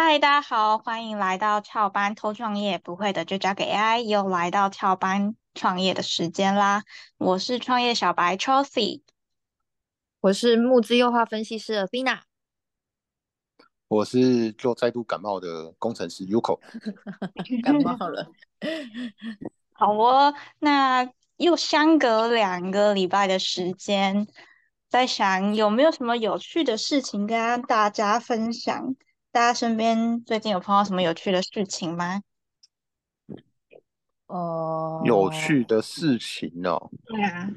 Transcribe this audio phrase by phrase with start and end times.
[0.00, 6.84] 嗨，大家好，欢迎来到翘班偷创业，不会的就交给 AI，又来到翘班创业的时间啦。
[7.16, 9.02] 我是创业小白 Chelsea，
[10.20, 12.20] 我是募资优化分析师 Athena，
[13.88, 16.60] 我是做再度感冒的工程师 Yuko，
[17.64, 18.30] 感冒了。
[19.74, 24.28] 好哦，那又相隔两个礼拜的时间，
[24.88, 28.94] 在想有没有什么有趣的事情跟大家分享？
[29.38, 32.22] 大家身边最近有碰到什么有趣的事情吗？
[34.26, 36.90] 哦，有趣的事情哦。
[37.06, 37.48] 对啊。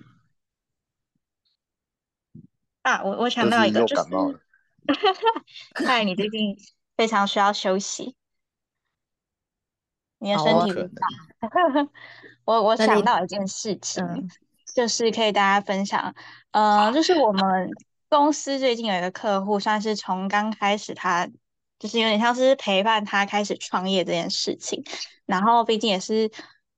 [2.84, 4.40] 啊，我我想到一个，就是又感冒了。
[5.74, 6.56] 看来你最近
[6.96, 8.16] 非常需要休息，
[10.20, 11.90] 你的身体不好。
[12.46, 14.06] 我我想到一件事情，
[14.76, 16.14] 就是可以大家分享。
[16.52, 17.72] 呃，就是我们
[18.08, 21.28] 公司最近有一个客户，算是从刚开始他。
[21.82, 24.84] 就是有点像是陪伴他开始创业这件事情，
[25.26, 26.30] 然后毕竟也是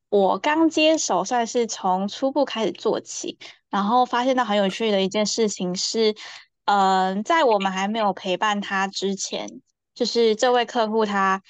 [0.07, 3.37] 我刚接手，算是从初步开始做起，
[3.69, 6.15] 然后发现到很有趣的一件事情是，
[6.63, 9.49] 嗯，在我们还没有陪伴他之前，
[9.93, 11.41] 就是这位客户他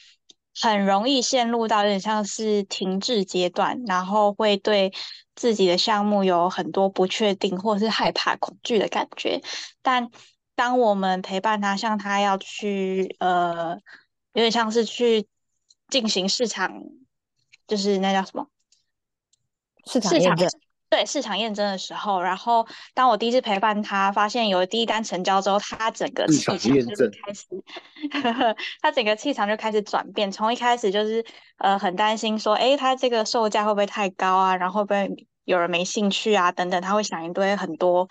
[0.59, 4.91] 很容易陷入到有点像是停滞阶段，然后会对
[5.35, 9.43] 自己的项目有很多不确定或是害怕、恐惧的感觉，
[9.83, 10.09] 但。
[10.55, 13.77] 当我们陪伴他，像他要去，呃，
[14.33, 15.27] 有点像是去
[15.89, 16.71] 进行市场，
[17.67, 18.47] 就是那叫什么
[19.85, 20.47] 市场验证？
[20.89, 26.69] 对，市场验证的时候，然后当我第一次陪伴他，发现有第一单成交之后，他整个气场就
[27.09, 27.47] 开始，
[28.79, 30.31] 他整个气场就开始转变。
[30.31, 31.25] 从一开始就是
[31.57, 34.55] 呃很担心说，哎，他这个售价会不会太高啊？
[34.55, 36.51] 然后会不会有人没兴趣啊？
[36.51, 38.07] 等等，他会想一堆很多。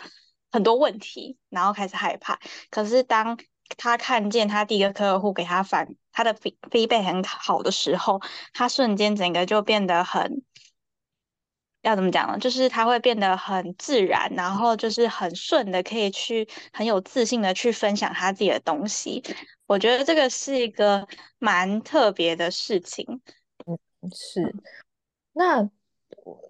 [0.52, 2.38] 很多问题，然后开始害怕。
[2.70, 3.38] 可是当
[3.78, 8.20] 他看见他第一个客户给他反他的备备备很好的时候，
[8.52, 10.42] 他瞬间整个就变得很
[11.80, 12.38] 要怎么讲呢？
[12.38, 19.22] 就是他会变得很自然，然后就是很顺的，可以去很有自信的去分享他自己的东西。
[19.66, 21.08] 我觉得这个是一个
[21.38, 23.06] 蛮特别的事情。
[23.66, 23.78] 嗯，
[24.14, 24.54] 是。
[25.32, 25.66] 那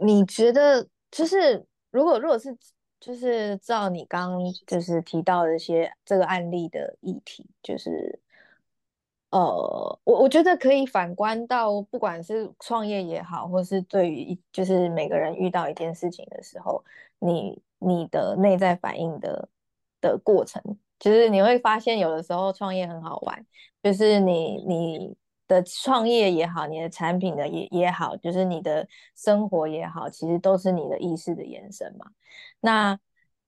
[0.05, 2.59] 你觉得，就是如果如果是。
[3.03, 8.17] 就是照你刚就是提到的一些这个案例的议题，就是
[9.31, 16.85] 呃，我我觉得可以反观到，不管是创业也好，或是对于就是每个人遇到一件事情的时候，
[17.19, 19.49] 你你的内在反应的
[20.01, 20.63] 的过程，
[21.01, 23.45] 其实你会发现，有的时候创业很好玩，
[23.83, 25.17] 就是你你
[25.53, 32.07] 的创业也好，你的产品的也也好，就是你的生活也好，其实都是你的意识的延伸嘛。
[32.61, 32.99] 那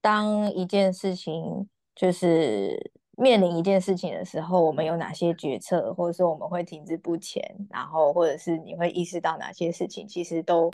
[0.02, 10.70] 当一件事情就是面临一件事情的时候，我们有哪些决策，或者说我们会停滞不前，然后或者是你会意识到哪些事情，其实都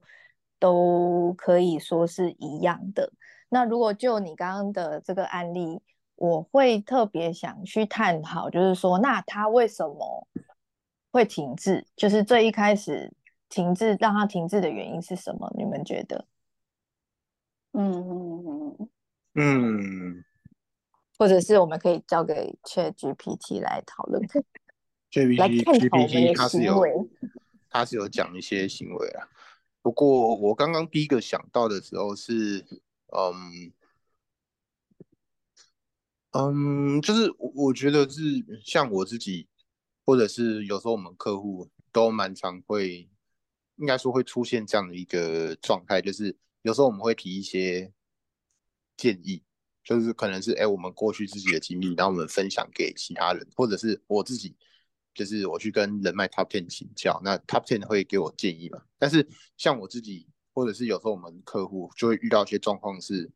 [0.58, 3.12] 都可以说是一样的。
[3.48, 5.80] 那如果就你刚刚的这个案例，
[6.16, 10.26] 我会特别想去探讨，就是说，那他为什么
[11.10, 11.86] 会停滞？
[11.96, 13.12] 就是最一开始
[13.48, 15.52] 停滞，让它停滞的原因是什么？
[15.56, 16.26] 你们觉得？
[17.72, 18.88] 嗯嗯嗯
[19.34, 20.24] 嗯，
[21.16, 24.20] 或者是我们可以交给 Chat GPT 来讨论，
[25.10, 27.08] Chat GPT 它是有
[27.68, 29.28] 它是有讲一些行为啊。
[29.82, 32.66] 不过我刚刚第一个想到的时候是，
[33.12, 33.72] 嗯
[36.32, 38.20] 嗯，就是我我觉得是
[38.64, 39.48] 像我自己，
[40.04, 43.08] 或者是有时候我们客户都蛮常会，
[43.76, 46.36] 应该说会出现这样的一个状态，就是。
[46.62, 47.90] 有时候我们会提一些
[48.94, 49.42] 建议，
[49.82, 54.54] 就是可能是哎，我们过去自己的经历，然后我们分享给其他人，或者是我自己，
[55.14, 58.82] 就是我去跟人脉 Top Ten 请教，那 Top Ten 会给我建议嘛？
[58.98, 63.30] 但是像我自己，或者是有时候我们客户就会遇到一些状况是，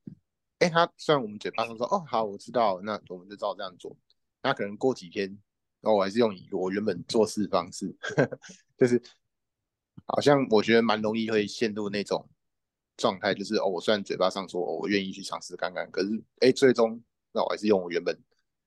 [0.59, 3.97] 哎，他虽然我们嘴巴上说哦好，我知道，那我们就照这样做，
[4.43, 5.39] 那可能过几天，
[5.85, 7.95] 然后我还是用我原本做事方式，
[8.79, 9.01] 就是
[10.07, 12.27] 好像我觉得蛮容易会陷入那种。
[12.97, 18.17] 状态就是哦，我虽然嘴巴上说我愿意去尝试看看，可是哎，最终那我还是用我原本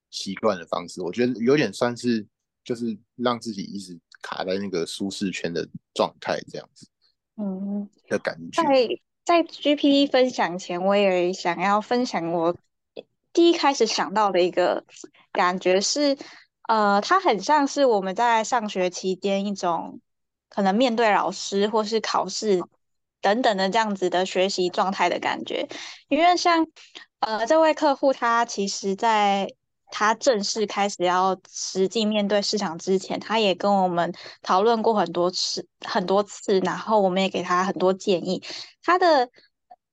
[0.10, 1.02] 习惯的方式。
[1.02, 2.28] 我觉得有点算是
[2.62, 6.90] 就是让自己一直卡在那个舒适圈的状态这样子，
[7.38, 8.62] 嗯的感觉。
[8.62, 8.90] 在
[9.24, 12.54] 在 GPT 分享前，我也想要分享我
[13.32, 14.84] 第一开始想到的一个
[15.32, 16.18] 感觉是，
[16.68, 20.00] 呃，它很像是我们在上学期间一种
[20.48, 22.64] 可能面对老师或是考试。
[23.20, 25.68] 等等的这样子的学习状态的感觉，
[26.08, 26.66] 因为像
[27.20, 29.52] 呃这位客户他其实在
[29.90, 38.42] 他正式开始要实际面对市场之前，他也跟我们讨论过很多次很多次，然后我们也给他很多建议。
[38.84, 39.28] 他的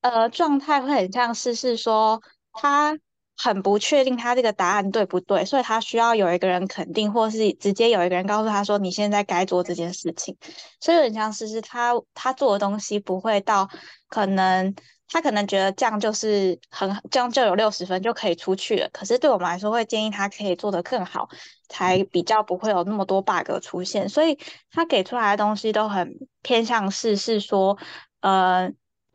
[0.03, 2.21] 呃状态会很像是是说
[2.53, 2.99] 他。
[3.37, 10.37] 很不确定他这个答案对不对，所以他需要有一个人肯定，或是直接有一个人告诉他说你现在该做这件事情。
[10.81, 13.69] 所以很像是是他他做的东西不会到
[14.09, 14.75] 可能
[15.09, 18.89] 他可能觉得这样就是很这样就有六十分就可以出去了。
[18.93, 21.29] 可是对我们来说会建议他可以做得更好，
[21.69, 24.09] 才比较不会有那么多 bug 出现。
[24.09, 24.39] 所以
[24.71, 27.77] 他给出来的东西都很偏向是是说
[28.21, 28.71] 呃。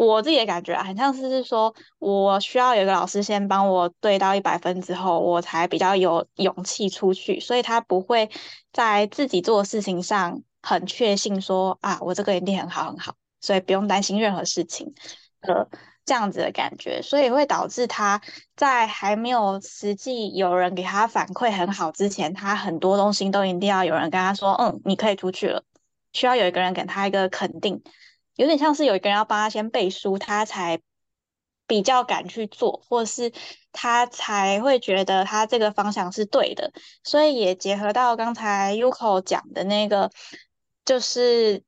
[0.05, 7.37] 我自己的感觉啊，很像是是说，我需要有一个老师先帮我对到一百分之后，我才比较有勇气出去。
[7.41, 8.29] 所以他不会
[8.71, 14.93] 在自己做的事情上很确信说啊，我这个一定很好很好，所以不用担心任何事情
[15.41, 15.67] 的
[16.05, 18.21] 这样子的感觉，所以会导致他
[18.55, 25.61] 在还没有实际有人给他反馈很好之前，他很多东西都一定要有人跟他说，嗯，你可以出去了，
[26.13, 27.83] 需要有一个人给他一个肯定。
[28.39, 30.79] 有点像是有一个人要帮他先背书，他才
[31.67, 33.33] 比较敢去做，或是
[33.73, 36.71] 他才会觉得他这个方向是对的。
[37.03, 40.09] 所以也结合到刚才 Yuko 讲的那个，
[40.85, 41.61] 就是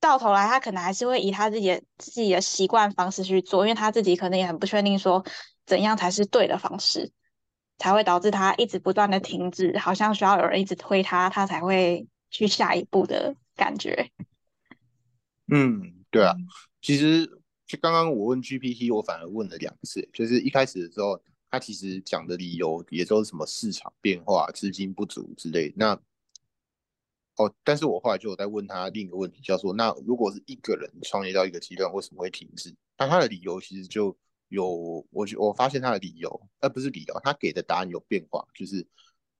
[0.00, 5.22] 到头来他可能还是会以他自己自己的习惯方式去做，因为他自己可能也很不确定说
[5.66, 7.12] 怎样才是对的方式，
[7.76, 14.10] 才会导致他一直不断的停止，好像需要有人一直推他，他才会去下一步的感觉。
[15.52, 15.92] 嗯。
[16.16, 16.34] 对啊，
[16.80, 17.26] 其实
[17.66, 21.20] 就刚刚我问 GPT，我反而问了两次，就是一开始的时候，
[21.50, 25.72] 他其实讲的理由也都是什么市场变化、资金不足之类。
[25.76, 26.00] 那
[27.36, 32.74] 哦，但是我后来就有在问他另一个问题，叫做那如果是一个人创业到一个阶段，为什么会停滞？
[32.96, 34.16] 那他的理由其实就
[34.48, 38.86] 有，我我发现他的理由，而不是理由，他给的答案有变化，就是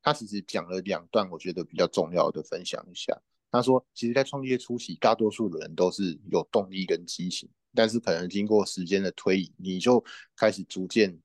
[0.02, 3.18] 他其实讲了两段，我觉得比较重要的分享一下。
[3.50, 10.04] 他说：“其实，在创业初期，大多数的人都是有动力跟激情，但是可能经过时间的推移，你就
[10.36, 11.18] 开始逐渐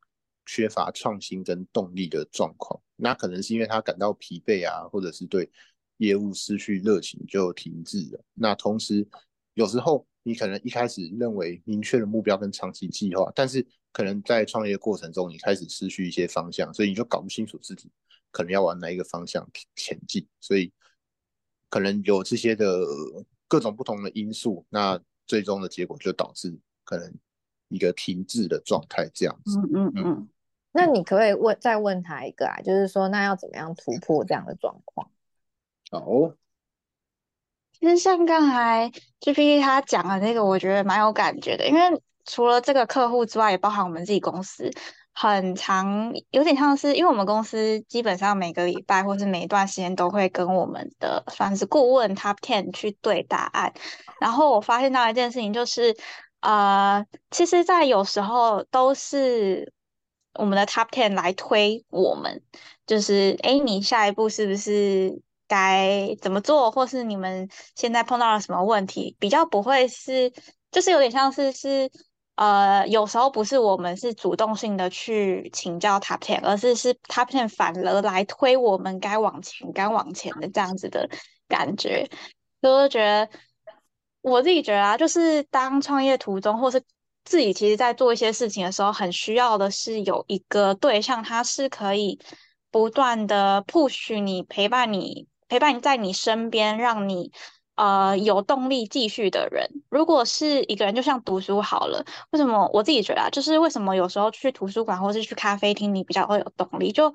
[0.46, 2.80] 缺乏创新跟动力的状况。
[2.96, 5.50] 那可能是因为他感到疲惫啊，或者是对
[5.98, 8.24] 业务失去热情就停滞了。
[8.34, 9.06] 那同时，
[9.56, 17.90] 有时候你可能一开始认为明确的目标跟长期计划，但是可能在创业过程中，你开始失去一些方向，所以你就搞不清楚自己
[18.32, 19.46] 可能要往哪一个方向
[19.76, 20.72] 前进，所以。”
[21.72, 22.86] 可能有这些的
[23.48, 27.12] 各种不同的因素，那最终的结果就导致可能
[27.70, 29.58] 一个停滞的状态这样子。
[29.58, 30.30] 嗯嗯嗯。
[30.74, 32.62] 那你可不可以问再问他一个啊？
[32.62, 35.10] 就是说，那要怎么样突破这样的状况？
[35.92, 36.36] 哦，
[37.72, 41.82] 其实像刚才 GPT 他讲的那个，我觉得蛮有感觉的，因为
[42.26, 44.70] 除了这个客户之外，也包含我们自己公司。
[45.14, 53.74] 很长，有点像是，因为我们公司基本上每个礼拜或是每一段时间都会跟我们的算是顾问 Top Ten 去对答案。
[54.20, 55.96] 然后我发现到一件事情，就是
[56.40, 59.74] 呃，其实，在有时候都是
[60.34, 62.42] 我们的 Top Ten 来推我们，
[62.88, 70.32] 就是哎，你下一步是不是该怎么做，或是你们现在碰到了什么问题，比较不会是，
[70.72, 71.92] 就是有点像是是。
[72.36, 81.08] 呃，有时候不是我们是主动性的去请教 Top Ten，而是是 Top Ten 反而来推我们该往前、该往前的这样子的
[81.48, 82.10] 感觉。
[82.62, 83.30] 所以我觉得
[84.22, 86.82] 我自己觉得啊，就是当创业途中，或是
[87.26, 92.20] 自己其实在做一些事情的时候，很需要的是有一个对象，他是可以
[92.72, 97.32] 不断的 push 你、陪伴你、陪伴在你身边，让你。
[97.76, 102.06] 呃，有动力继续的人，如果是一个人，就像读书好了。
[102.32, 106.92] 为什么我自己觉得，就是为什么有时候去图书馆或是去咖啡厅，你比较会有动力？
[106.92, 107.14] 就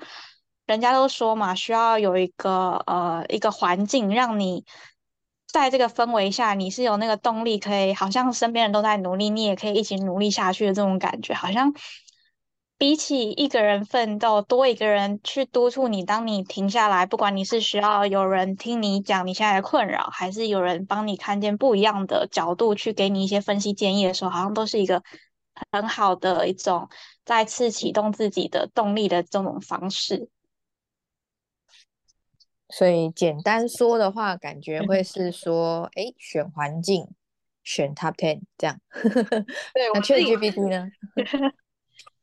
[0.66, 4.64] 人家都说嘛，需要有一个呃一个环境，让你
[5.46, 11.72] 在这个氛围下，你是有那个动力，可以好像身边人都在努力，你也可以一起努力下去的这种感觉，好像。
[12.78, 16.04] 比起一个人奋斗，多一个人去督促你。
[16.04, 25.02] 当你停下来，不管你是需要有人听你讲你现在的困扰，还是有人帮你看见不一样的角度去给你一些分析建议的时候，好像都是一个
[25.72, 26.90] 很好的一种
[27.24, 30.28] 再次启动自己的动力的这种方式。
[32.68, 37.08] 所以简单说的话，感觉会是说，哎，选环境，
[37.62, 38.78] 选 Top Ten 这样。
[39.72, 40.88] 对，那 ChatGPT 呢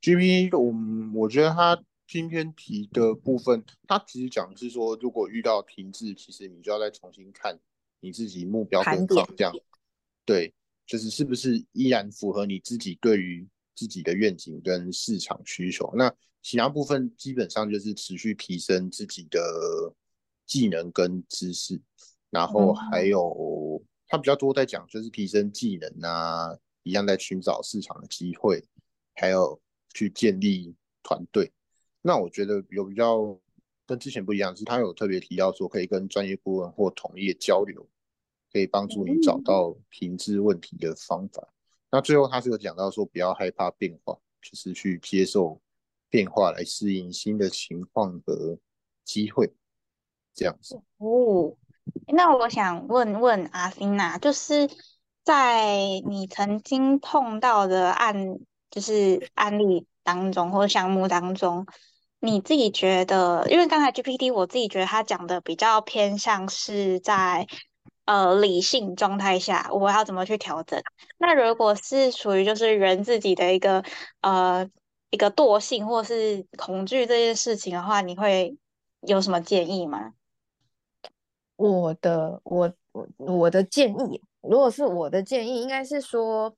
[0.03, 0.73] ？G P，我
[1.21, 7.57] 我觉得他今天提的部分，他其实讲的是说，如果遇到停滞，其实你就要再重新看
[8.01, 9.53] 你自己目标跟方向，
[10.25, 10.53] 对，
[10.85, 15.89] 就是是不是依然符合你自己对于自己的愿景跟市场需求。
[15.95, 19.39] 那其他部分基本上就是持续提升自己的
[20.45, 21.81] 技能跟知识，
[22.29, 28.61] 然后还有他比较多在讲就是提升技能啊，一样在寻找市场的机会，
[29.15, 29.57] 还有
[29.93, 31.51] 去建立团队。
[32.01, 33.39] 那我觉得有比较
[33.85, 37.87] 跟之前不一样，是他有特别提到说可以跟专业顾问或同业交流，
[38.51, 41.47] 可以帮助你找到停滞问题的方法。
[41.91, 45.61] 那最后他是有讲到说不要害怕变化，就是去接受
[46.09, 48.57] 变化来适应新的情况和
[49.03, 49.53] 机会，
[50.33, 50.81] 这样子。
[50.97, 51.55] 哦，
[52.07, 54.69] 那我想问问阿欣娜，就是
[55.23, 58.39] 在你曾经碰到的案，
[58.73, 61.67] 就是案例当中或项目当中。
[62.19, 67.45] 你自己觉得，因为刚才 GPT，我自己觉得他讲的比较偏向是在
[68.05, 70.81] 呃理性状态下，我要怎么去调整？
[71.17, 73.83] 那如果是属于就是人自己的一个
[74.21, 74.67] 呃
[75.11, 78.57] 一个惰性或是恐惧这件事情的话，你会
[79.01, 80.13] 有什么建议吗？
[81.57, 86.55] 我的我我我的建议，如果是我的建议，应该是说。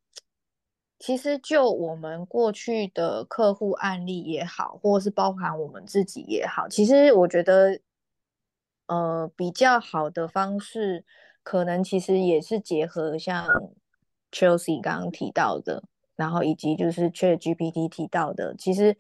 [0.98, 7.80] 其实，就我们过去的客户案例也好，或是包含我们自己也好，其实我觉得，
[8.88, 11.04] 呃，比较好的方式，
[11.44, 13.46] 可能其实也是结合像
[14.32, 15.84] Chelsea 刚刚提到的，
[16.16, 18.96] 然后以及就是 Chat GPT 提到的，其实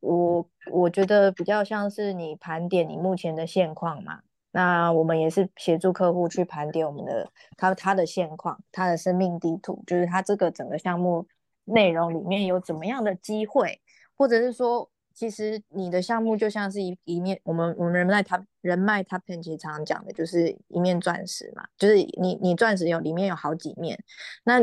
[0.00, 4.22] 我我觉得比较像是你盘点你目前的现况嘛。
[4.52, 11.26] 那我们也是协助客户去盘点我们的他他的现况，他的生命地图，就是他这个整个项目
[11.64, 13.80] 内容里面有怎么样的机会，
[14.16, 23.98] 或者是说，其实你的项目就像是一一面，我们我们人脉他人脉他其实常常讲的就是一面钻石嘛，就是你你钻石有里面有好几面，
[24.44, 24.60] 那。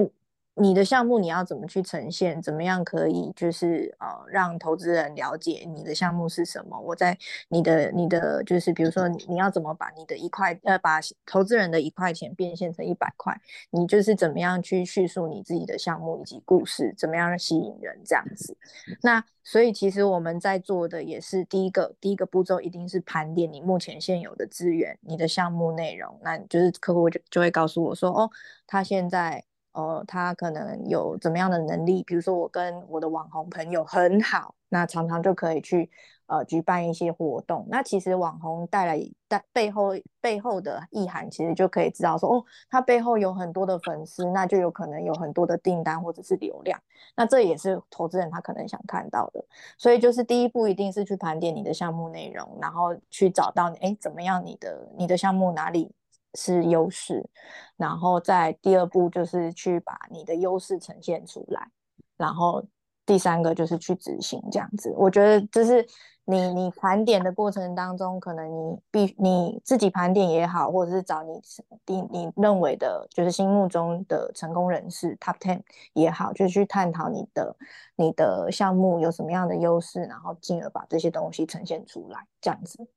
[0.59, 2.41] 你的项目你要怎么去呈现？
[2.41, 6.79] 怎么样可以就是呃让投资人了解你的项目是什么？
[6.79, 13.39] 我在你的你的就是比如说你要怎么把你的一块呃把投资人的一块钱变现成一百块？
[13.71, 16.93] 你就是怎么样去叙述你自己的项目以及故事？
[16.97, 18.57] 怎么样吸引人这样子？
[19.01, 28.29] 那所以其实我们在做的也是第一个第一个步骤一定是盘点你目前现有的资源，你的项目内容，那就是客户就就会告诉我说哦，
[28.67, 29.45] 他现在。
[29.71, 32.03] 哦，他可能有怎么样的能力？
[32.03, 35.89] 比如说，我跟我的网红朋友很好，那常常就可以去
[36.25, 37.65] 呃举办一些活动。
[37.69, 46.79] 那其实网红带来带背后背后的意涵，其实就可以知道说，哦，他背后有很多的粉丝，那就有可能有很多的订单或者是流量。
[47.15, 49.45] 那这也是投资人他可能想看到的。
[49.77, 55.91] 所以就是第一步一定是去盘点你的项目内容，然后去找到你哎怎么样你的你的项目哪里。
[56.33, 57.29] 是优势，
[57.77, 61.69] 然后在第二步就是去把你的优势呈现出来，
[62.17, 62.63] 然后
[63.05, 64.93] 第三个就是去执行这样子。
[64.97, 65.85] 我觉得就是
[66.25, 71.41] 你你盘点的过程当中，可能你必你自己盘点也好，或者是找你
[71.87, 77.55] 你你认为的，就是心目中的成功人士 Top Ten 也好，就去探讨你的
[77.95, 82.87] 你的项目有什么样的优势，然后进而把这些东西呈现出来，这样子。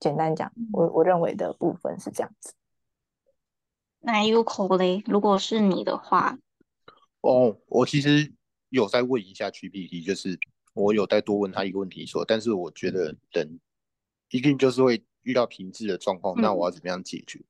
[0.00, 2.52] 简单讲，我我认为的部分是这样子。
[4.04, 5.02] 那 Uko 嘞？
[5.06, 6.38] 如果是你的话，
[7.22, 8.32] 哦，我其实
[8.68, 10.38] 有在问一下 GPT，就是
[10.74, 13.58] 我有再多问他一个问题，说，但是我觉得人
[14.30, 17.40] 一定就是会遇到停滞的状况，那我要怎么样解决？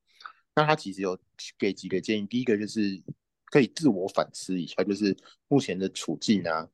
[0.54, 1.18] 那他其实有
[1.58, 3.02] 给几个建议，第一个就是
[3.46, 5.16] 可以自我反思一下，就是
[5.49, 6.68] 目前的处境啊，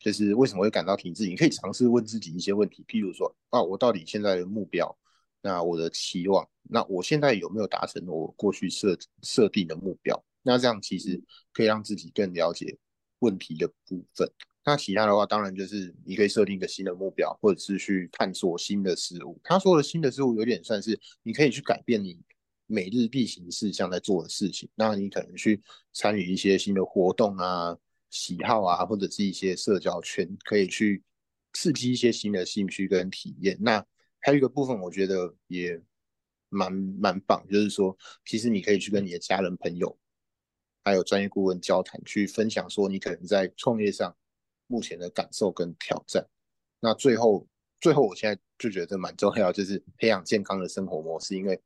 [0.00, 1.28] 就是为什么会感到停滞？
[1.28, 4.98] 你可以尝试问自己一些问题，譬如说，啊，我到底现在的目标？
[5.46, 10.20] 那我的期望，那我现在有没有达成我过去设设定的目标？
[10.42, 11.22] 那这样其实
[11.52, 12.76] 可以让自己更了解
[13.20, 14.28] 问题的部分。
[14.64, 19.40] 那其他的话，当然就是你可以设定一个新的目标，或者是去探索新的事物。
[19.44, 22.18] 他说的新的事物有点算是你可以去改变你
[22.66, 24.68] 每日例行事项在做的事情。
[24.74, 25.62] 那你可能去
[25.92, 27.76] 参与一些新的活动啊、
[28.10, 31.04] 喜好啊，或者是一些社交圈，可以去
[31.52, 33.56] 刺激一些新的兴趣跟体验。
[33.60, 33.84] 那
[34.26, 35.80] 还有一个部分，我觉得也
[36.48, 39.96] 蛮蛮棒，就是说，其实你可以去跟你的家人、朋友，
[40.82, 44.16] 还有专业顾问交谈，去分享说你可能在创业上
[44.66, 46.26] 目前的感受跟挑战。
[46.80, 47.46] 那最后，
[47.80, 51.62] 最后，我现在就觉得蛮重要，就是培养健康的生活模式，因为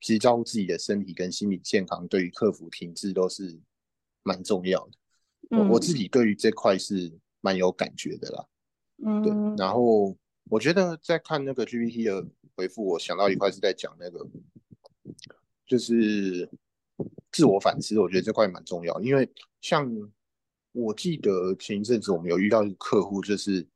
[0.00, 3.56] 其实照顾自己的身体跟心理健康，对于克服停滞都是
[4.24, 5.56] 蛮重要的。
[5.56, 8.48] 我我自己对于这块是蛮有感觉的啦。
[9.06, 9.32] 嗯，对，
[9.64, 10.16] 然后。
[10.50, 14.26] 我觉得在看那个 GPT 的回复，我想到一块是在讲那个，
[15.66, 16.48] 就是
[17.32, 17.98] 自我反思。
[17.98, 19.28] 我觉得这块蛮重要，因为
[19.60, 19.90] 像
[20.72, 23.66] 我记得前一阵子我们有遇到一个客户，就是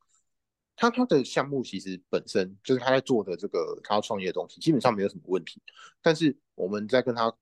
[0.77, 5.61] 他他的项目其实本身就是他在做的这个他要创业的东西，基本上没有什么问题。
[6.03, 7.35] 但是我们在跟他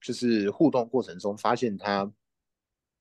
[0.00, 2.12] 就是互动过程中，发现他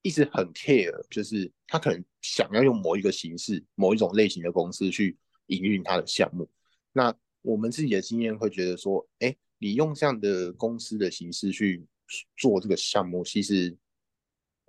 [0.01, 6.49] 一直很 care，就是他可能想要用某一个形式、某一种类型的公司去营运他的项目。
[6.93, 11.85] 那我们自己的经验会觉得说，哎，你用这样的公司的形式去
[12.35, 13.77] 做这个项目，其实，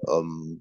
[0.06, 0.60] 嗯。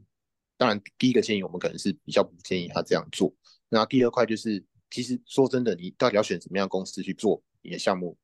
[0.60, 3.32] 当然，第一个建议我们可能是比较不建议他这样做。
[3.70, 8.18] 那第二块就是，其实说真的，你到底要选什么样的公司去做你的项目，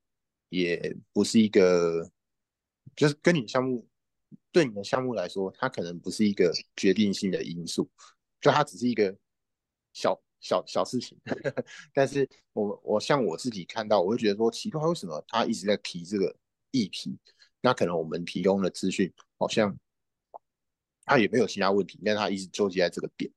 [0.49, 2.09] 也不是一个，
[2.95, 3.87] 就是跟你项目
[4.53, 7.89] 对你的项目来说，它可能不是一个决定性的因素，
[8.39, 9.13] 就它只是一个
[9.91, 11.19] 小小小事情。
[11.93, 16.33] 但是我我像我自己看到，我会觉得说奇怪，为什么他一直在提这个
[16.71, 17.17] 议题？
[17.59, 19.77] 那可能我们提供的资讯好像。
[21.05, 23.29] 他也没有其他问题，但他一直纠结在这个点。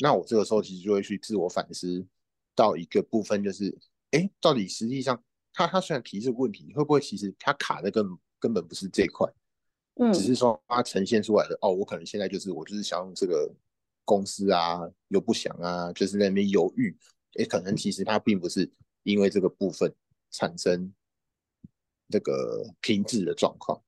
[0.00, 2.06] 那我这个时候其实就会去自我反思
[2.54, 3.76] 到一个部分，就是，
[4.12, 5.20] 哎，到底实际上
[5.52, 8.06] 他他虽然提这个问题，会不会其实他卡的根
[8.38, 9.28] 根本不是这块，
[9.98, 13.52] 嗯，只是说它呈现出来的，哦，我可能现在就是我就是想用这个
[14.04, 16.96] 公司啊，又不想啊，就是在那边犹豫，
[17.34, 18.70] 也，可能其实它并不是
[19.02, 19.92] 因为这个部分
[20.30, 20.92] 产生
[22.08, 23.82] 这个停滞的状况。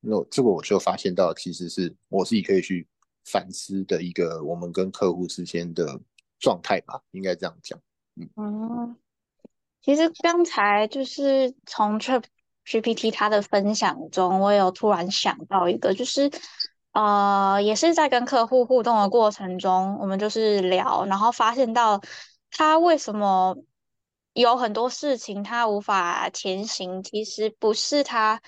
[0.00, 2.88] 那这个我就发现到，其实是我自己可以去
[3.24, 6.00] 反思的一个我们跟客户之间的
[6.38, 7.78] 状态吧，应该这样讲。
[8.36, 8.96] 嗯，
[9.82, 12.24] 其实刚才就是从 Chat
[12.70, 16.30] GPT 它的分享中，我有突然想到一个，就是
[16.92, 22.00] 呃，也是在跟客户互动的过程中，我们就是聊，然后发现到
[22.50, 23.56] 他为什么
[24.32, 28.40] 有很多事情他无法前行，其实不是他。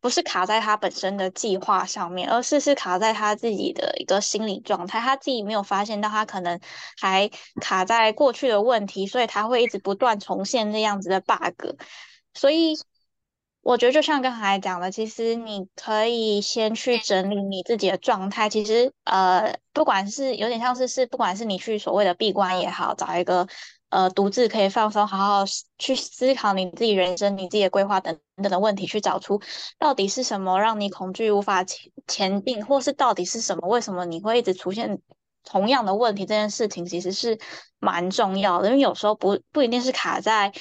[0.00, 5.00] 不是卡在他本身的计划上面，而是是卡在他自己的一个心理状态。
[5.00, 6.60] 他自己没有发现到，他可能
[7.00, 7.28] 还
[7.60, 11.74] 卡在过去的问题，所以他会一直不断重现这样子的 bug。
[12.32, 12.76] 所以
[13.62, 18.48] 我觉得，就像刚才讲的，其实你可以先去整理你自己的状态。
[18.48, 23.46] 其实，呃，不管是有点像是是，不管是你去所谓的闭关也好，找一个。
[23.90, 25.44] 呃，独自可以放松，好好
[25.78, 29.40] 去思考你自己人生、你自己的规划等等的问题，去找出
[29.78, 33.66] 到底是什么让你恐惧无法前前进，或是到底是什么？
[33.66, 35.00] 为什么你会一直出现
[35.44, 36.22] 同样的问题？
[36.24, 37.38] 这件事情其实是
[37.78, 40.52] 蛮重要的，因为有时候不不一定是卡在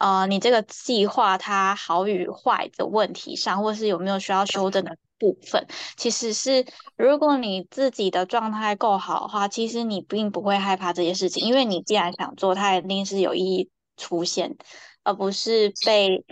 [0.00, 4.96] 呃你这个计划它好与坏的问题上，或是有没有需要修正的。
[5.16, 5.64] 部分
[5.96, 6.66] 其实是，
[6.96, 14.56] 如果你自己的状态够好的话，其实你并不会害怕这些事情，因为你既然想做，它一定是有意义出现，
[15.04, 16.24] 而不是被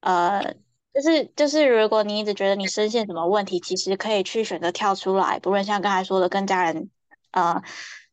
[0.00, 0.42] 呃，
[0.92, 6.90] 就是就是，如果你一直觉得你深陷什么问题，其实可以去选择跳出来，不论像刚才说的跟家人
[7.36, 7.62] 呃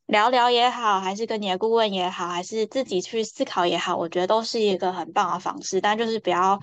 [0.06, 6.62] 聊聊也好，还是跟你的顾问也好，还是自己去思考也好，我觉得都是一个很棒的方式，但就是不要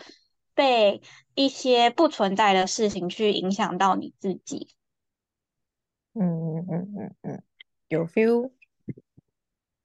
[0.54, 1.02] 被。
[1.36, 4.74] 一些不存在的事情去影响到你自己。
[6.12, 7.42] 嗯嗯嗯嗯嗯，
[7.88, 8.50] 有 feel。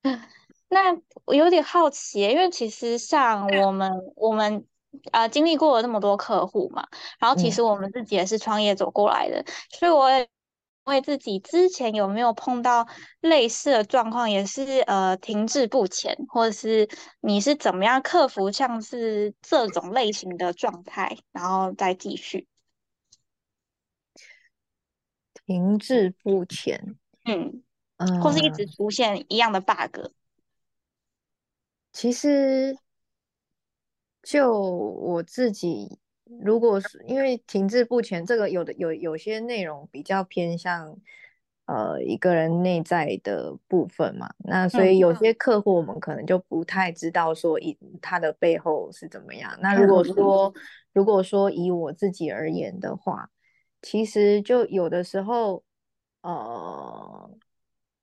[0.67, 4.65] 那我有点好奇，因为其实像我们我们
[5.11, 6.85] 啊经历过了那么多客户嘛，
[7.19, 10.27] 然后其实我们自己也是创业走过来的，所以我也。
[10.85, 12.87] 为自己之前有没有碰到
[13.19, 16.87] 类似的状况，也是呃停滞不前，或者是
[17.21, 22.47] 你是怎么样克服像是这种类型的状态，然后再继续
[25.45, 27.63] 停滞不前，嗯，
[28.21, 30.11] 或是一直出现一样的 bug。
[31.91, 32.77] 其实
[34.21, 35.99] 就我自己。
[36.43, 40.97] 如果是因为停滞不前，这个有的有有些内容比较偏向
[41.65, 49.55] 呃一个人内在的部分嘛，那所以有些客户我们可能就不太知道说以他的背后是怎么样。
[49.61, 50.53] 那如果说
[50.93, 53.29] 如果说以我自己而言的话，
[53.81, 55.63] 其实就有的时候
[56.21, 57.29] 呃。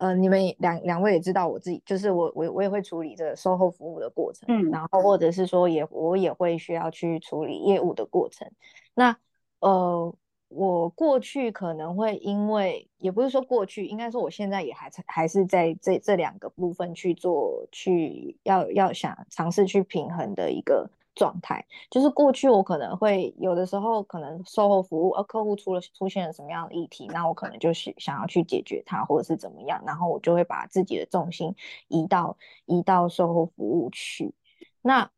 [0.02, 8.50] 呃，你们两两位也知道，我自己就是我我我也会处理这个售后服务的过程，嗯，然后或者是说也我也会需要去处理业务的过程。
[8.94, 9.16] 那
[9.60, 10.12] 呃，
[10.48, 20.90] 我过去可能会因为也不是说过去，应该说我现在也还还是在这这两个部分去做，去要要想尝试去平衡的一个。
[21.14, 31.54] 状态就是过去我可能会有的时候可能售后服务，呃客户出了出现了什么样的议题，那我可能就是想要去解决它，或者是怎么样，然后我就会把自己的重心
[31.88, 34.34] 移到移到售后服务去。
[34.80, 35.10] 那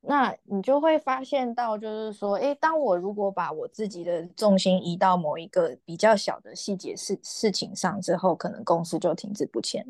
[0.00, 9.84] 那你就会发现到，就是说，哎，当我如果把我自己的重心移到某一个比较小的细节事事情上之后，可能公司就停滞不前。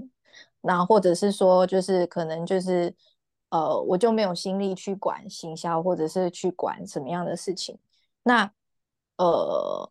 [0.62, 2.92] 那或者是说，就是可能就是，
[3.50, 7.78] 呃，我就没有心力去管行销，或者是去管什么样的事情。
[8.22, 8.50] 那，
[9.16, 9.90] 呃，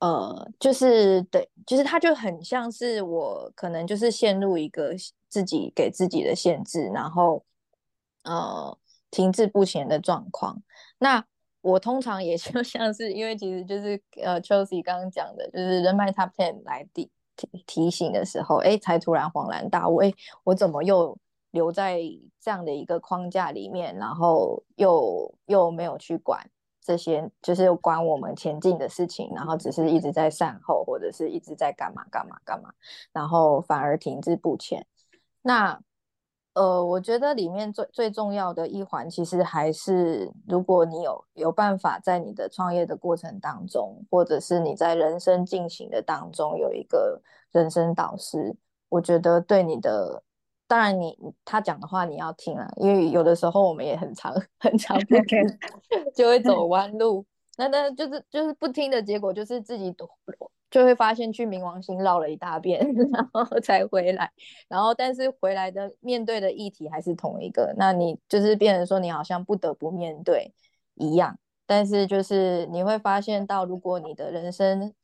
[0.00, 4.94] 呃，就是对，就是它就很像是我可能就是陷入一个
[5.28, 7.44] 自己给自己的限制，然后，
[8.24, 8.78] 呃。
[9.14, 10.62] 停滞不前的状况，
[10.96, 11.22] 那
[11.60, 17.10] 我通常也就 像是，因为其实就是呃，Chelsea 刚刚讲的，就是人脉 Top Ten 来提
[17.66, 20.10] 提醒的时候，哎，才突然恍然大悟，哎，
[20.44, 21.14] 我怎么又
[21.52, 22.00] 留在
[22.40, 26.44] 这样的一个框架里面，然后又又没有去管
[26.82, 32.72] 这些，就是管我们前进的事情，然后只是一直在善后，或者是一直在干嘛干嘛干嘛，
[33.12, 34.84] 然后反而停滞不前，
[35.40, 35.80] 那。
[36.54, 48.54] 呃，我觉得里面最最重要的一环，其实还是如果你有有办法在你的创业的过程当中，或者是你在人生进行的当中有一个人生导师，
[48.90, 50.22] 我觉得对你的，
[50.72, 55.38] 当然你他讲的话你要听啊，因为有的时候我们也很长很长不听，
[56.14, 57.22] 就会走弯路，
[57.58, 59.94] 那那就是就是不听的结果就是自己
[60.70, 62.80] 就会发现去冥王星绕了一大遍，
[63.12, 64.32] 然后才回来，
[64.66, 70.54] 然后但是回来的面对的议题还是同一个，那你就是变成说你好像不得不面对
[70.94, 74.94] 一样，但是就是你会发现到，如果你的人生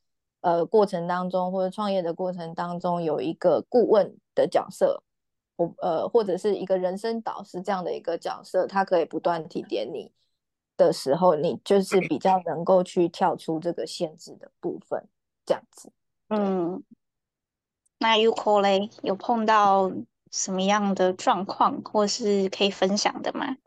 [0.41, 5.03] 呃过程当中或者创业的过程当中有一个顾问的角色，
[5.59, 10.11] 或呃或者是一个人生导师这样的一个角色，他可以不断提点你
[10.77, 15.07] 的时候，你就是比较能够去跳出这个限制的部分。
[15.45, 15.91] 这样子，
[16.27, 16.83] 嗯，
[17.97, 19.91] 那 U Co 嘞，有碰到
[20.31, 23.57] 什么样的状况，或是可以分享的吗？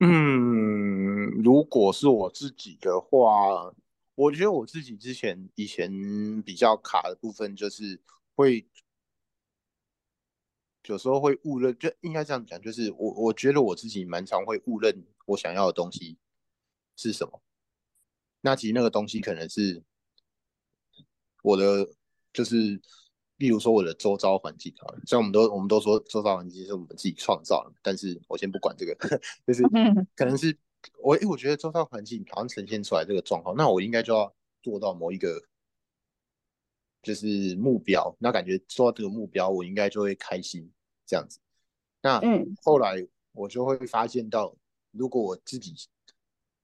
[0.00, 3.72] 嗯，如果是我自己的话，
[4.14, 7.98] 我觉得我自己之前以前比较卡的部分，就是
[8.34, 8.66] 会
[10.86, 16.16] 有时候会误认，就应该这样讲，就是我我觉得我自己蛮常会误认我想要的东西
[16.96, 17.40] 是什么，
[18.40, 19.82] 那其实那个东西可能是。
[21.44, 21.84] 我的
[22.32, 22.80] 就是，
[23.38, 28.94] 例如说我的周遭环境啊，虽然我们都我们都说周遭环境是我们自己创造的，但是我先不管这个，
[29.44, 29.64] 就是
[30.14, 30.56] 可能是
[31.02, 35.42] 我哎，我觉得周遭环境好像呈现出来这个状况，那我应该就要做到某一个
[37.02, 40.70] 就是目标，那感觉做到这个目标，我应该就会开心
[41.06, 41.38] 这样子。
[42.00, 44.56] 那嗯，后来我就会发现到，
[44.92, 45.74] 如果我自己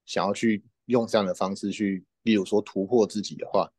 [0.04, 3.72] 想要去用这样的方式去，例如说突破自己的话。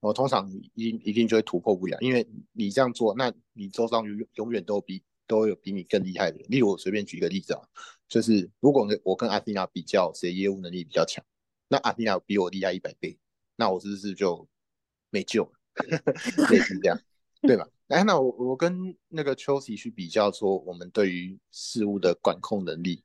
[0.00, 6.46] 我通常一一定就会突破不了，因为你这样做，那你周遭永永远都比都有比你更厉害的人。
[6.48, 7.62] 例如，我随便举一个例子啊，
[8.06, 11.24] 就是如果我跟阿蒂娜比较，谁业务能力比较强，
[11.66, 13.18] 那阿蒂娜比我厉害一百倍，
[13.56, 14.46] 那我是不是就
[15.10, 15.55] 没救了？
[16.50, 17.00] 类似这样，
[17.42, 17.68] 对吧？
[17.88, 23.04] 哎，那我我跟那个 Chelsea 去比较，说我们对于事物的管控能力，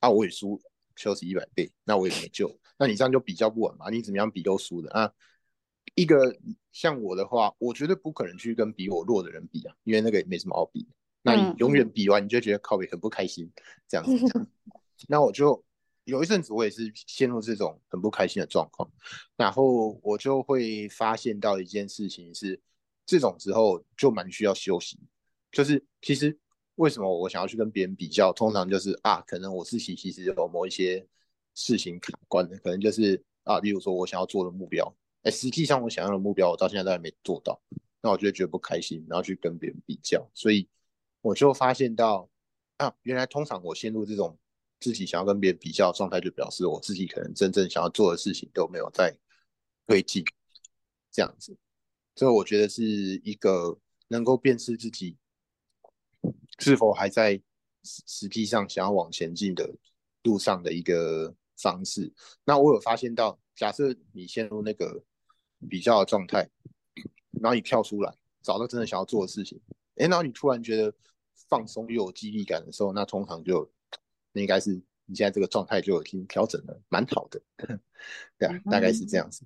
[0.00, 0.60] 啊，我也输
[0.96, 2.58] Chelsea 一百倍，那我也没救。
[2.78, 3.90] 那你这样就比较不稳嘛？
[3.90, 5.12] 你怎么样比都输的啊？
[5.94, 6.36] 一个
[6.72, 10.88] 像我的话，我绝对不可能去跟比我弱的人比啊，因为那个也没什么好比。
[11.22, 13.50] 那你永远比完，你就觉得靠北很不开心，
[13.88, 14.48] 这样子。
[15.08, 15.64] 那我就
[16.08, 18.90] 有一阵子，我也是陷入这种很不开心的状况。
[19.36, 22.58] 然后我就会发现到一件事情是，
[23.04, 24.98] 这种时候就蛮需要休息。
[25.52, 26.38] 就是其实
[26.76, 31.06] 为什么我想要去跟别人比较，通常就是啊，可能我自己其实有某一些
[31.54, 34.90] 事情卡关的，可能就是啊，例如说我想要做的目标。
[35.24, 37.60] 哎，实际上我想要的目标，我到现在都还没做到，
[38.00, 40.66] 那我就觉得不开心，然后去跟别人比较，所以
[41.20, 42.30] 我就发现到
[42.78, 44.38] 啊，原来通常我陷入这种
[44.80, 49.16] 自己想要跟别人比较的状态，就表示我自己可能真正想要做的事情都没有在
[49.86, 50.24] 推进，
[51.10, 51.56] 这样子，
[52.16, 55.16] 所以我觉得是一个能够辨识自己
[56.58, 57.34] 是否还在
[57.82, 59.74] 实实际上想要往前进的
[60.22, 62.12] 路上的一个方式。
[62.44, 65.04] 那我有发现到，假设你陷入那个。
[65.68, 66.48] 比较的状态，
[67.42, 69.60] 然后你跳出来，找到真的想要做的事情，
[69.96, 70.94] 哎，然后你突然觉得
[71.48, 73.68] 放松又有激励感的时候，那通常就
[74.38, 74.70] 那应该是
[75.06, 77.40] 你现在这个状态就已经调整的蛮好的，
[78.38, 79.44] 对啊，大概是这样子。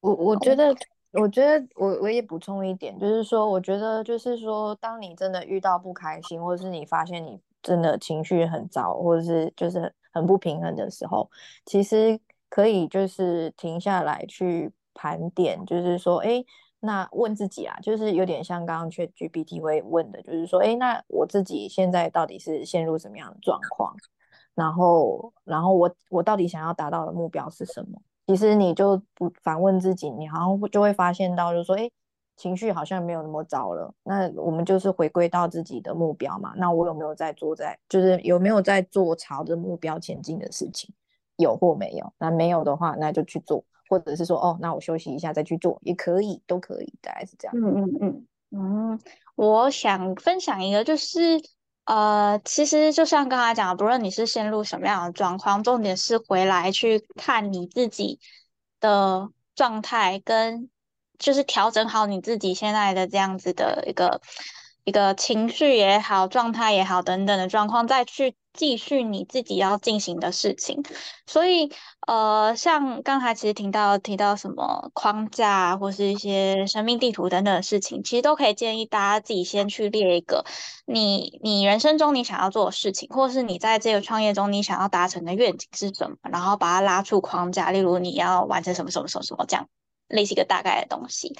[0.00, 0.74] 我我觉得，
[1.12, 11.28] 我觉得我我也补充一点，就是说，我觉得就是说，当你真的遇到不开心，或者是你发现你真的情绪很糟，或者是就是很不平衡的时候，
[11.66, 14.72] 其实可以就是停下来去。
[14.96, 16.44] 盘点就是说，哎，
[16.84, 23.94] 那问自己啊，就是有点像刚刚去 GPT 会问的，就是说，哎，那我自己现在到底是陷入什么样的状况？
[24.54, 28.00] 然后，然后我我到底想要达到的目标是什么？
[28.26, 31.90] 其实你就不反问自己，你好像就会发现到，就是说，哎，
[32.36, 33.92] 情绪好像没有那么糟了。
[34.02, 36.52] 那我们就是回归到自己的目标嘛。
[36.56, 40.94] 那我有没有在做在，就是有没有在做朝着目标前进的事情？
[41.36, 42.12] 有或没有？
[42.18, 47.56] 那没有的话，那就去做，或者是说，哦，那我休息一下再去做，也可以，都可以，大概是这样。
[47.56, 49.00] 嗯嗯嗯嗯，
[49.36, 51.40] 我想分享一个，就是。
[51.84, 58.18] 呃，其实就像刚才讲的，不论你是陷入什么样的状况，重点是回来去看你自己
[58.80, 60.70] 的状态，跟
[61.18, 64.20] 就是调整好你自己现在的这样子的一个。
[64.84, 70.82] 一个情绪也好，状态也好，等等的状况，再去继续你自己要进行的事情。
[71.26, 71.70] 所以，
[72.06, 80.44] 呃，像刚才其实听到提到什么框架，或是一些生命地图等等的事情，其实都可以建议大家自己先去列一个
[80.86, 89.68] 你你人生中你想要做的事情，或是你在这个创业中你想要达成的愿景是什么，然后把它拉出框架，例如你要完成什么什么什么什么这样，
[90.08, 91.36] 类似一个大概的东西。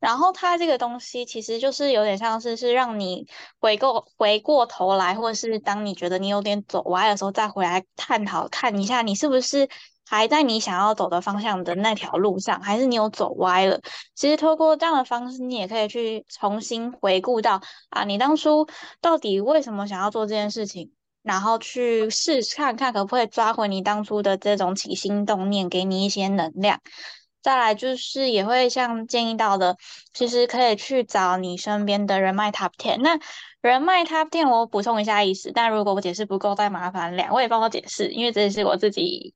[0.00, 3.26] 然后它这个东西其实就是有点像是是让你
[3.58, 9.68] 回过回过头来，或者是当你觉得你有点走歪的时候，再回来探讨看一下你是不是
[10.06, 13.80] 还在你想要走的方向的那条路上，还是你有走歪了。
[14.14, 18.66] 其实透过这样的方式，你也可以去重新回顾到啊，你当初
[19.00, 26.80] 到底为什么想要做这件事情，然后去试看看可不可以抓回你当初的这种起心动念，给你一些能量。
[27.40, 29.76] 再来就是也会像建议到的，
[30.12, 32.98] 其实可以去找你身边的人脉 top ten。
[33.00, 33.18] 那
[33.60, 39.34] 人脉 top ten 我补充一下意思，但如果我解释不够，再麻烦两位帮我解释，因为这是我自己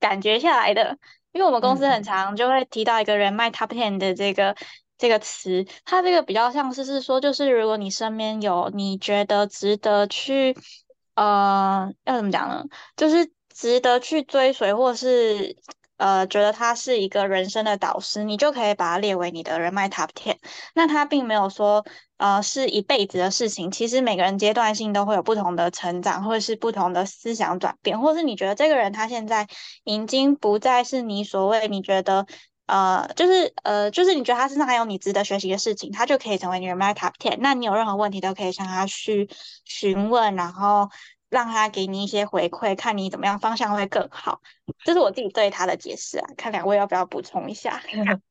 [0.00, 0.98] 感觉下来的。
[1.32, 4.56] 因为我们公司很常就会提到一个人脉 top ten 的这个
[4.96, 10.56] 这个词，它这个比较像是是说，就是如果你身边有你觉得值得去，
[11.14, 12.64] 呃，要怎么讲呢？
[12.96, 15.54] 就是值得去追随，或是。
[15.98, 20.36] 呃，觉得他是一个人生的导师，你就可以把它列为你的人脉 top ten。
[20.74, 21.84] 那他并没有说，
[22.16, 23.70] 呃，是一辈子的事情。
[23.70, 29.46] 其实每个人阶段性都会有不同的成长，或者是不同的思想转变，或是你觉得这个人他现在
[29.84, 32.26] 已经不再是你所谓你觉得，
[32.66, 37.36] 呃，就是呃，就是你觉得他身上还有你值得学习的事情，他就可以成为你人脉 top ten。
[37.40, 39.28] 那你有任何问题都可以向他去
[39.64, 40.88] 询问，然后。
[41.30, 44.40] 让他给你一些回馈，看你怎么样方向会更好。
[44.84, 47.80] 这是我自己对他的解释啊，看两位要不要补充一下。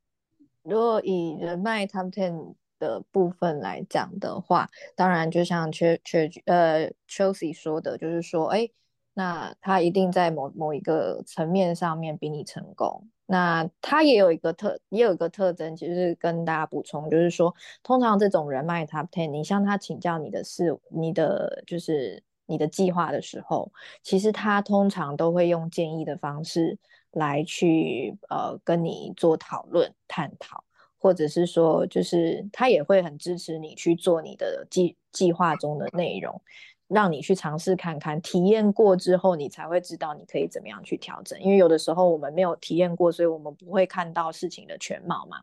[0.63, 8.69] 如果以人脉 top ten 的部分来讲的话，当然就像缺缺呃 Chelsea 说的，就是说，哎，
[9.13, 13.07] 那他一定在某某一个层面上面比你成功。
[13.27, 22.23] 那他也有一个特，也有一个特征，其实跟大家补充，就是说，通常这种人脉 top ten，你向他请教你的事，你的就是。
[22.47, 26.77] 你的计划的时候，其实他通常都会用建议的方式
[27.11, 30.63] 来去呃跟你做讨论探讨，
[30.97, 36.41] 或者是说就是他也会很支持你去做你的计计划中的内容，
[36.87, 41.39] 让你去尝试看看，体验过之后你才会知道你可以怎么样去调整。
[41.41, 45.41] 因为有的时候我们没有体验过，所以我们不会看到事情的全貌嘛。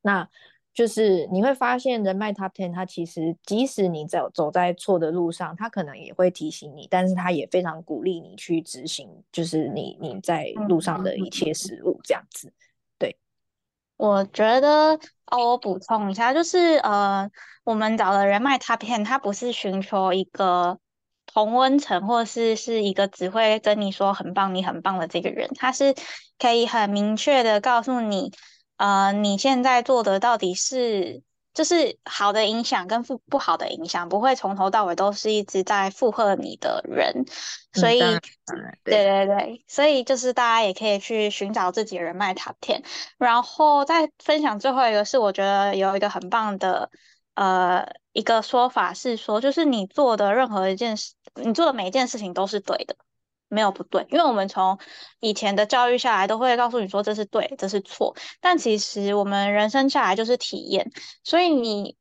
[0.00, 0.28] 那
[0.78, 12.52] 就是你会发现，人脉 Top Ten，它其实即使你走走在错的路上，它可能也会提醒你，但是它也非常鼓励你去执行，就是你你在路上的一切事物这样子。
[12.96, 13.16] 对，
[13.96, 17.28] 我觉得哦，我补充一下，就是呃，
[17.64, 20.78] 我们找的人脉 Top Ten，它不是寻求一个
[21.26, 25.96] 同温层，或是是一个只会跟你说很棒、你很棒的这个人，他是
[26.38, 28.30] 可以很明确的告诉你。
[28.78, 37.26] 呃，你现在做的到底是就是好的影响跟负不好的影响，不会从头到尾都是一直在附和你的人，
[37.72, 39.26] 所以对对。
[39.26, 42.82] 对，所以就是大家也可以去寻找自己的人脉 top ten，
[43.18, 46.90] 然后再分享最后一个是我觉得有一个很棒的
[47.34, 52.96] 呃一个说法是说，就是你做的任何一件事，你做的每一件事情都是对的。
[53.48, 54.78] 没有不对，因为我们从
[55.20, 58.14] 以前的教育下来，都会告诉你说这是对，这是错。
[58.40, 60.90] 但其实我们人生下来就是体验，
[61.24, 61.96] 所以你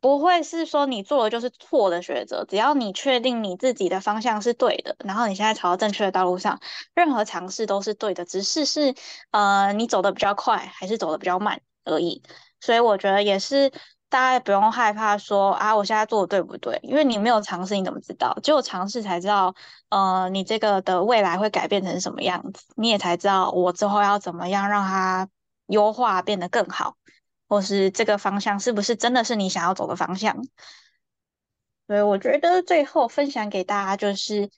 [0.00, 2.44] 不会是说你做的就是错的选择。
[2.44, 6.60] 只要你确定你自己的方向是对的，然后你现在朝正确的道路上，
[6.94, 8.94] 任何尝试都是对的，只是是
[9.30, 12.22] 呃你走的比较快还是走的比较慢而已。
[12.60, 13.72] 所以我觉得也是。
[14.10, 16.78] 大家也不用害怕说啊，我现在做的对不对？
[16.82, 18.36] 因为你没有尝试，你怎么知道？
[18.42, 19.54] 只有尝试才知道，
[19.88, 25.28] 呃，你这个的未来会改变成什么样子，你也才知道我之后要怎么样让它
[25.66, 26.96] 优化变得更好，
[27.48, 30.36] 或是这个方向是不是真的是你想要走的方向。
[31.86, 34.50] 所以我觉得最后分享给大家就是，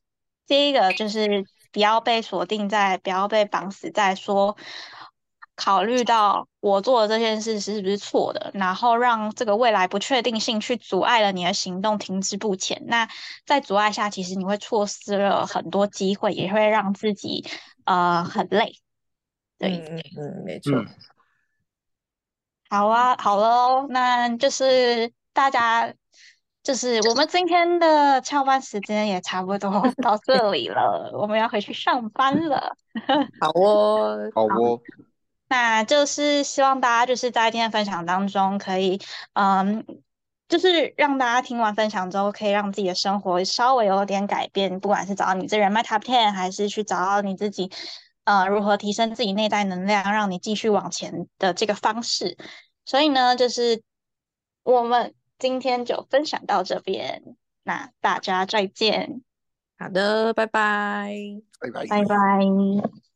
[0.47, 4.57] 第一个就是不要被锁定在，不要被绑死在说，
[5.55, 12.83] 考虑到我做的这件事是不是错的，然后让这个未来不确定性去阻碍了你的行动，停滞不前。
[12.87, 13.09] 那
[13.45, 17.45] 在阻碍下，其实你会错失了很多机会，也会让自己
[17.85, 18.73] 呃很累。
[19.59, 20.85] 对，嗯嗯，没错。
[22.69, 25.93] 好啊，好喽，那就是大家，
[26.62, 29.71] 就是我们今天的翘班时间也差不多
[30.03, 32.75] 到这里了，我们要回去上班了。
[33.41, 34.81] 好哦，好哦。
[35.53, 38.99] 那就是希望大家就是在今天分享当中，可以
[39.35, 39.85] 嗯，
[40.49, 47.71] 就是让大家听完分享之后，可以让自己的生活稍微有点改变，不管是找到你这人脉 Top Ten，还是去找到你自己。
[48.25, 52.38] 呃，如何提升自己内在能量，让你继续往前的这个方式。
[52.87, 53.83] 所以呢，就是
[54.62, 57.23] 我们今天就分享到这边，
[57.62, 59.21] 那大家再见。
[59.77, 61.12] 好的，拜拜，
[61.61, 63.12] 拜拜，拜拜。